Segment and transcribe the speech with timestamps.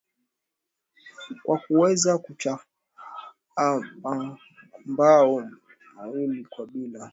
[1.43, 2.67] kwa kuweza kuwachapanga
[4.85, 5.49] mabao
[5.95, 7.09] mawili kwa bila